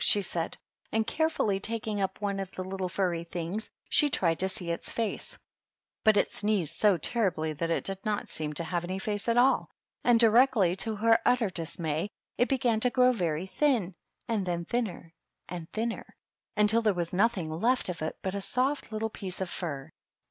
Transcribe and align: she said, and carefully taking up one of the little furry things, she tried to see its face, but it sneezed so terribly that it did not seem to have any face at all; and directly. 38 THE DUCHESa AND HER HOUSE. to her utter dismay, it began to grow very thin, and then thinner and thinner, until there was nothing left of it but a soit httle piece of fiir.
she 0.03 0.19
said, 0.23 0.57
and 0.91 1.05
carefully 1.05 1.59
taking 1.59 2.01
up 2.01 2.19
one 2.19 2.39
of 2.39 2.49
the 2.55 2.63
little 2.63 2.89
furry 2.89 3.23
things, 3.23 3.69
she 3.87 4.09
tried 4.09 4.39
to 4.39 4.49
see 4.49 4.71
its 4.71 4.89
face, 4.91 5.37
but 6.03 6.17
it 6.17 6.27
sneezed 6.27 6.73
so 6.73 6.97
terribly 6.97 7.53
that 7.53 7.69
it 7.69 7.83
did 7.83 7.99
not 8.03 8.27
seem 8.27 8.51
to 8.51 8.63
have 8.63 8.83
any 8.83 8.97
face 8.97 9.29
at 9.29 9.37
all; 9.37 9.69
and 10.03 10.19
directly. 10.19 10.69
38 10.69 10.69
THE 10.71 10.75
DUCHESa 10.85 10.89
AND 10.89 10.97
HER 10.97 11.07
HOUSE. 11.09 11.17
to 11.19 11.29
her 11.29 11.31
utter 11.45 11.49
dismay, 11.51 12.09
it 12.39 12.49
began 12.49 12.79
to 12.79 12.89
grow 12.89 13.11
very 13.13 13.45
thin, 13.45 13.93
and 14.27 14.43
then 14.47 14.65
thinner 14.65 15.13
and 15.47 15.71
thinner, 15.71 16.15
until 16.57 16.81
there 16.81 16.95
was 16.95 17.13
nothing 17.13 17.51
left 17.51 17.87
of 17.87 18.01
it 18.01 18.17
but 18.23 18.33
a 18.33 18.41
soit 18.41 18.81
httle 18.89 19.13
piece 19.13 19.39
of 19.39 19.51
fiir. 19.51 19.89